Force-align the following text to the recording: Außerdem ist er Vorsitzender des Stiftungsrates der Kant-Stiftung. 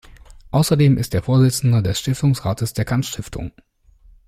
Außerdem 0.49 0.97
ist 0.97 1.13
er 1.13 1.21
Vorsitzender 1.21 1.83
des 1.83 1.99
Stiftungsrates 1.99 2.73
der 2.73 2.85
Kant-Stiftung. 2.85 3.51